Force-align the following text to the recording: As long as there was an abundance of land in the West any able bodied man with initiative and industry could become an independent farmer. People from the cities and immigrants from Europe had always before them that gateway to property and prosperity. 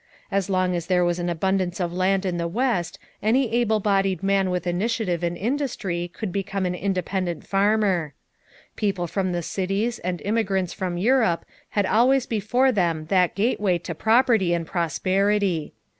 As 0.31 0.49
long 0.49 0.75
as 0.75 0.87
there 0.87 1.05
was 1.05 1.19
an 1.19 1.29
abundance 1.29 1.79
of 1.79 1.93
land 1.93 2.25
in 2.25 2.37
the 2.39 2.47
West 2.47 2.97
any 3.21 3.53
able 3.53 3.79
bodied 3.79 4.23
man 4.23 4.49
with 4.49 4.65
initiative 4.65 5.21
and 5.21 5.37
industry 5.37 6.09
could 6.11 6.31
become 6.31 6.65
an 6.65 6.73
independent 6.73 7.45
farmer. 7.45 8.15
People 8.75 9.05
from 9.05 9.31
the 9.31 9.43
cities 9.43 9.99
and 9.99 10.19
immigrants 10.21 10.73
from 10.73 10.97
Europe 10.97 11.45
had 11.77 11.85
always 11.85 12.25
before 12.25 12.71
them 12.71 13.05
that 13.09 13.35
gateway 13.35 13.77
to 13.77 13.93
property 13.93 14.55
and 14.55 14.65
prosperity. 14.65 15.75